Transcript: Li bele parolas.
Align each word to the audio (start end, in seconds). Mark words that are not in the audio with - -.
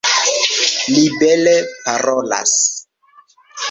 Li 0.95 1.03
bele 1.25 1.55
parolas. 1.85 2.59